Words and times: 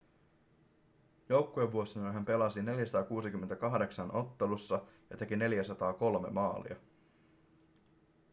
joukkuevuosinaan 1.29 2.13
hän 2.13 2.25
pelasi 2.25 2.61
468 2.63 4.15
ottelussa 4.15 4.81
ja 5.09 5.17
teki 5.17 5.35
403 5.35 6.29
maalia 6.29 6.75